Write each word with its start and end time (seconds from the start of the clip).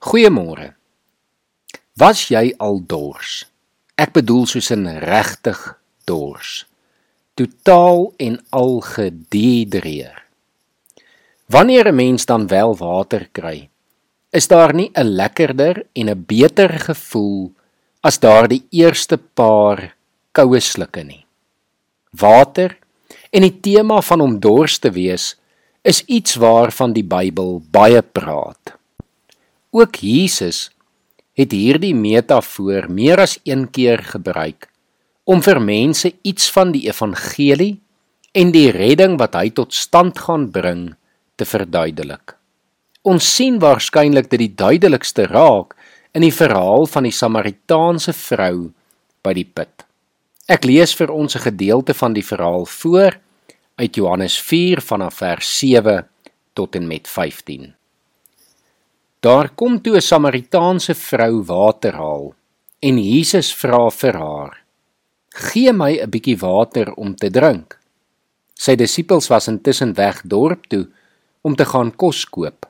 Goeiemôre. 0.00 0.70
Was 2.00 2.22
jy 2.32 2.54
al 2.56 2.78
dors? 2.88 3.42
Ek 4.00 4.14
bedoel 4.16 4.46
soos 4.48 4.70
'n 4.72 4.88
regtig 4.96 5.60
dors. 6.08 6.64
Totaal 7.36 8.14
en 8.16 8.40
al 8.48 8.80
gedehidreer. 8.80 10.24
Wanneer 11.52 11.92
'n 11.92 11.94
mens 11.94 12.24
dan 12.24 12.46
wel 12.46 12.76
water 12.76 13.28
kry, 13.32 13.68
is 14.32 14.48
daar 14.48 14.72
nie 14.72 14.90
'n 14.94 15.04
lekkerder 15.04 15.84
en 15.92 16.08
'n 16.08 16.24
beter 16.24 16.70
gevoel 16.88 17.52
as 18.00 18.18
daardie 18.18 18.64
eerste 18.70 19.18
paar 19.18 19.94
koue 20.32 20.60
slukke 20.60 21.04
nie. 21.04 21.26
Water 22.10 22.78
en 23.30 23.42
die 23.42 23.60
tema 23.60 24.00
van 24.00 24.20
om 24.20 24.40
dors 24.40 24.78
te 24.78 24.90
wees 24.90 25.36
is 25.82 26.04
iets 26.06 26.34
waarvan 26.34 26.92
die 26.92 27.04
Bybel 27.04 27.62
baie 27.70 28.02
praat. 28.02 28.79
Ook 29.70 30.00
Jesus 30.02 30.70
het 31.38 31.52
hierdie 31.54 31.94
metafoor 31.94 32.88
meer 32.90 33.20
as 33.22 33.36
een 33.46 33.68
keer 33.70 34.02
gebruik 34.02 34.66
om 35.30 35.38
vir 35.46 35.60
mense 35.62 36.10
iets 36.26 36.48
van 36.50 36.72
die 36.74 36.88
evangelie 36.88 37.76
en 38.34 38.50
die 38.50 38.72
redding 38.74 39.14
wat 39.20 39.38
hy 39.38 39.52
tot 39.54 39.74
stand 39.74 40.18
gaan 40.18 40.48
bring 40.50 40.88
te 41.38 41.46
verduidelik. 41.46 42.34
Ons 43.06 43.30
sien 43.36 43.62
waarskynlik 43.62 44.26
dit 44.34 44.42
die 44.42 44.54
duidelikste 44.58 45.28
raak 45.30 45.78
in 46.18 46.26
die 46.26 46.34
verhaal 46.34 46.90
van 46.90 47.06
die 47.06 47.14
Samaritaanse 47.14 48.12
vrou 48.26 48.72
by 49.22 49.38
die 49.38 49.46
put. 49.46 49.86
Ek 50.50 50.66
lees 50.66 50.98
vir 50.98 51.14
ons 51.14 51.36
'n 51.36 51.46
gedeelte 51.46 51.94
van 51.94 52.12
die 52.12 52.26
verhaal 52.26 52.66
voor 52.66 53.20
uit 53.78 53.94
Johannes 53.94 54.40
4 54.40 54.82
vanaf 54.82 55.22
vers 55.22 55.58
7 55.58 56.08
tot 56.54 56.74
en 56.74 56.86
met 56.86 57.06
15. 57.08 57.79
Daar 59.20 59.50
kom 59.54 59.80
toe 59.82 59.96
'n 59.96 60.00
Samaritaanse 60.00 60.94
vrou 60.94 61.44
water 61.44 61.92
haal 61.92 62.34
en 62.80 62.98
Jesus 62.98 63.52
vra 63.52 63.90
vir 63.90 64.16
haar: 64.16 64.62
"Gee 65.28 65.72
my 65.72 66.00
'n 66.00 66.10
bietjie 66.10 66.38
water 66.38 66.92
om 66.96 67.14
te 67.14 67.30
drink." 67.30 67.78
Sy 68.54 68.76
disippels 68.76 69.28
was 69.28 69.48
intussen 69.48 69.92
weg 69.94 70.22
dorp 70.24 70.66
toe 70.68 70.88
om 71.42 71.54
te 71.54 71.64
gaan 71.64 71.96
kos 71.96 72.24
koop. 72.24 72.66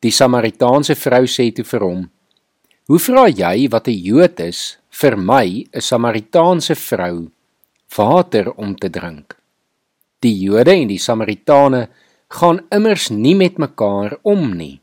Die 0.00 0.10
Samaritaanse 0.10 0.94
vrou 0.94 1.24
sê 1.26 1.52
toe 1.52 1.64
vir 1.64 1.80
hom: 1.80 2.10
"Hoe 2.86 2.98
vra 2.98 3.26
jy 3.28 3.68
wat 3.68 3.88
'n 3.88 4.02
Jood 4.02 4.40
is 4.40 4.78
vir 4.90 5.16
my, 5.16 5.66
'n 5.74 5.80
Samaritaanse 5.80 6.74
vrou, 6.74 7.30
water 7.96 8.52
om 8.52 8.76
te 8.76 8.88
drink?" 8.88 9.36
Die 10.20 10.38
Jode 10.38 10.70
en 10.70 10.88
die 10.88 10.98
Samaritane 10.98 11.88
gaan 12.28 12.60
immers 12.70 13.10
nie 13.10 13.34
met 13.34 13.58
mekaar 13.58 14.18
om 14.22 14.56
nie. 14.56 14.80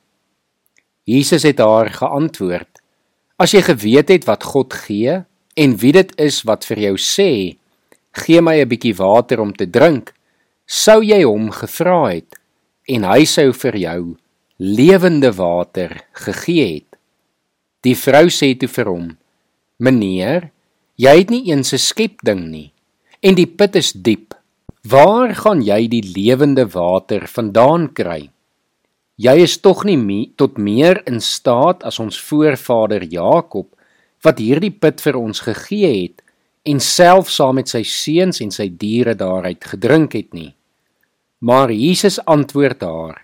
Jesus 1.06 1.46
het 1.46 1.62
haar 1.62 1.92
geantwoord: 1.94 2.82
As 3.38 3.54
jy 3.54 3.62
geweet 3.62 4.10
het 4.10 4.26
wat 4.26 4.44
God 4.44 4.74
gee 4.74 5.22
en 5.54 5.78
wie 5.78 5.94
dit 5.94 6.12
is 6.22 6.42
wat 6.50 6.66
vir 6.66 6.82
jou 6.90 6.96
sê, 6.98 7.58
gee 8.26 8.42
my 8.42 8.58
'n 8.62 8.70
bietjie 8.70 8.96
water 8.98 9.40
om 9.40 9.54
te 9.54 9.70
drink, 9.70 10.14
sou 10.66 11.04
jy 11.04 11.24
hom 11.24 11.52
gevra 11.52 12.10
het 12.10 12.40
en 12.90 13.04
hy 13.04 13.26
sou 13.26 13.54
vir 13.54 13.78
jou 13.78 14.18
lewende 14.58 15.32
water 15.32 16.02
gegee 16.14 16.74
het. 16.74 16.98
Die 17.84 17.96
vrou 17.96 18.26
sê 18.30 18.58
toe 18.58 18.70
vir 18.70 18.86
hom: 18.86 19.18
Meneer, 19.78 20.50
jy 20.98 21.18
het 21.18 21.30
nie 21.30 21.52
eens 21.52 21.74
'n 21.74 21.78
skepding 21.78 22.50
nie 22.50 22.72
en 23.22 23.36
die 23.36 23.48
put 23.48 23.76
is 23.76 23.92
diep. 23.94 24.34
Waar 24.86 25.34
gaan 25.36 25.62
jy 25.62 25.88
die 25.88 26.04
lewende 26.16 26.66
water 26.70 27.28
vandaan 27.28 27.94
kry? 27.94 28.30
Jy 29.16 29.46
is 29.46 29.56
tog 29.64 29.86
nie 29.88 29.96
me, 29.96 30.26
tot 30.36 30.58
meer 30.60 31.00
in 31.08 31.22
staat 31.24 31.86
as 31.88 32.02
ons 32.04 32.18
voorvader 32.20 33.06
Jakob 33.08 33.70
wat 34.26 34.42
hierdie 34.44 34.74
put 34.76 35.00
vir 35.00 35.16
ons 35.16 35.40
gegee 35.46 35.92
het 36.02 36.20
en 36.68 36.82
self 36.84 37.32
saam 37.32 37.62
met 37.62 37.72
sy 37.72 37.84
seuns 37.88 38.42
en 38.44 38.52
sy 38.52 38.68
diere 38.68 39.16
daaruit 39.16 39.64
gedrink 39.64 40.18
het 40.18 40.34
nie. 40.36 40.52
Maar 41.40 41.72
Jesus 41.72 42.20
antwoord 42.26 42.84
haar: 42.84 43.24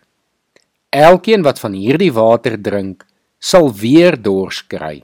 Elkeen 0.96 1.44
wat 1.44 1.60
van 1.60 1.76
hierdie 1.76 2.12
water 2.16 2.56
drink, 2.56 3.04
sal 3.40 3.72
weer 3.74 4.16
dors 4.16 4.62
kry. 4.64 5.02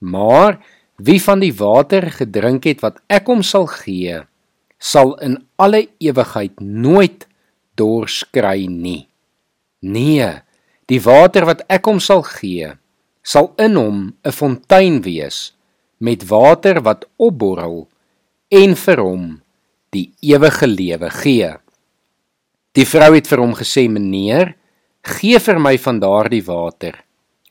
Maar 0.00 0.60
wie 0.96 1.20
van 1.20 1.40
die 1.40 1.52
water 1.52 2.08
gedrink 2.12 2.64
het 2.64 2.80
wat 2.80 3.02
ek 3.12 3.28
hom 3.28 3.42
sal 3.42 3.66
gee, 3.66 4.22
sal 4.78 5.18
in 5.20 5.42
alle 5.60 5.88
ewigheid 6.00 6.60
nooit 6.60 7.26
dors 7.76 8.22
kry 8.32 8.64
nie. 8.70 9.04
Nee, 9.84 10.30
die 10.88 11.00
water 11.04 11.44
wat 11.44 11.60
ek 11.68 11.84
hom 11.90 12.00
sal 12.00 12.22
gee, 12.24 12.72
sal 13.20 13.52
in 13.60 13.76
hom 13.76 13.98
'n 14.24 14.32
fontein 14.32 15.02
wees 15.04 15.52
met 16.00 16.24
water 16.28 16.80
wat 16.80 17.04
opborrel 17.16 17.88
en 18.48 18.74
vir 18.74 19.00
hom 19.00 19.42
die 19.92 20.12
ewige 20.22 20.66
lewe 20.66 21.10
gee. 21.10 21.52
Die 22.72 22.88
vrou 22.88 23.12
het 23.14 23.28
vir 23.28 23.40
hom 23.40 23.54
gesê: 23.54 23.88
"Meneer, 23.88 24.56
gee 25.02 25.38
vir 25.38 25.58
my 25.58 25.76
van 25.78 26.00
daardie 26.00 26.44
water 26.46 27.04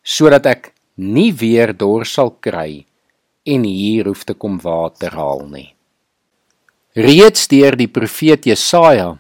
sodat 0.04 0.46
ek 0.46 0.74
nie 0.98 1.32
weer 1.32 1.72
dors 1.74 2.14
sal 2.14 2.32
kry 2.42 2.86
en 3.46 3.64
hier 3.64 4.06
hoef 4.06 4.26
te 4.26 4.34
kom 4.34 4.60
water 4.60 5.12
haal 5.12 5.48
nie." 5.48 5.76
Reeds 6.96 7.48
deur 7.48 7.76
die 7.76 7.88
profeet 7.88 8.46
Jesaja 8.46 9.20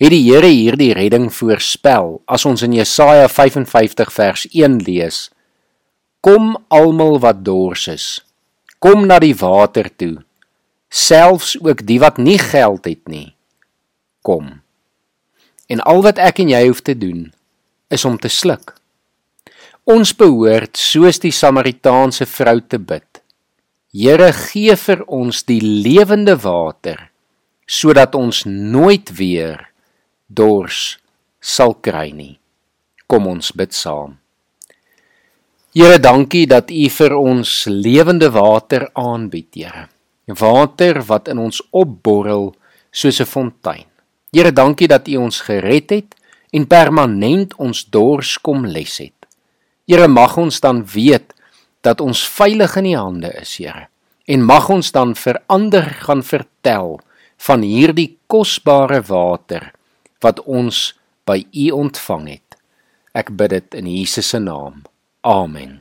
het 0.00 0.10
die 0.14 0.22
Here 0.24 0.48
hierdie 0.48 0.94
redding 0.96 1.28
voorspel. 1.32 2.22
As 2.26 2.46
ons 2.48 2.64
in 2.64 2.72
Jesaja 2.72 3.28
55 3.28 4.12
vers 4.12 4.46
1 4.50 4.80
lees 4.88 5.28
Kom 6.20 6.56
almal 6.68 7.20
wat 7.20 7.44
dors 7.44 7.86
is 7.88 8.08
kom 8.80 9.04
na 9.06 9.18
die 9.20 9.36
water 9.36 9.90
toe 10.00 10.22
selfs 10.90 11.54
ook 11.60 11.84
die 11.86 12.00
wat 12.02 12.16
nie 12.18 12.38
geld 12.40 12.88
het 12.88 13.06
nie. 13.06 13.36
Kom. 14.26 14.58
En 15.70 15.80
al 15.86 16.02
wat 16.02 16.18
ek 16.18 16.40
en 16.42 16.50
jy 16.50 16.64
hoef 16.66 16.80
te 16.82 16.96
doen 16.98 17.28
is 17.94 18.04
om 18.04 18.16
te 18.18 18.30
sluk. 18.32 18.74
Ons 19.86 20.10
behoort 20.18 20.80
soos 20.80 21.22
die 21.22 21.30
samaritaanse 21.34 22.26
vrou 22.26 22.58
te 22.60 22.80
bid. 22.82 23.06
Here 23.94 24.32
gee 24.34 24.74
vir 24.76 25.04
ons 25.06 25.44
die 25.46 25.60
lewende 25.62 26.34
water 26.42 27.06
sodat 27.70 28.16
ons 28.18 28.42
nooit 28.48 29.12
weer 29.14 29.68
dors 30.30 30.98
sal 31.42 31.74
kry 31.82 32.12
nie. 32.14 32.38
Kom 33.10 33.26
ons 33.26 33.50
bid 33.56 33.74
saam. 33.74 34.20
Here, 35.74 35.98
dankie 36.02 36.46
dat 36.50 36.70
U 36.70 36.86
vir 36.90 37.14
ons 37.18 37.50
lewende 37.70 38.30
water 38.34 38.88
aanbied, 38.98 39.50
Here. 39.54 39.88
Water 40.26 41.02
wat 41.06 41.28
in 41.30 41.38
ons 41.42 41.60
opborrel 41.70 42.54
soos 42.90 43.20
'n 43.20 43.26
fontein. 43.26 43.86
Here, 44.32 44.52
dankie 44.52 44.88
dat 44.88 45.08
U 45.08 45.16
ons 45.16 45.40
gered 45.40 45.90
het 45.90 46.14
en 46.52 46.66
permanent 46.66 47.54
ons 47.58 47.84
dors 47.84 48.38
kom 48.38 48.66
les 48.66 48.98
het. 48.98 49.26
Here, 49.86 50.08
mag 50.08 50.36
ons 50.38 50.60
dan 50.60 50.84
weet 50.84 51.34
dat 51.82 52.00
ons 52.00 52.28
veilig 52.28 52.76
in 52.76 52.86
U 52.86 52.94
hande 52.94 53.30
is, 53.40 53.56
Here. 53.56 53.88
En 54.26 54.44
mag 54.44 54.70
ons 54.70 54.92
dan 54.92 55.14
verander 55.14 55.82
gaan 56.06 56.22
vertel 56.22 57.00
van 57.38 57.62
hierdie 57.62 58.18
kosbare 58.26 59.02
water 59.02 59.72
wat 60.20 60.42
ons 60.44 60.94
by 61.28 61.44
U 61.52 61.70
ontvang 61.70 62.28
het. 62.28 62.56
Ek 63.16 63.32
bid 63.36 63.50
dit 63.50 63.78
in 63.80 63.88
Jesus 63.90 64.30
se 64.30 64.38
naam. 64.38 64.84
Amen. 65.26 65.80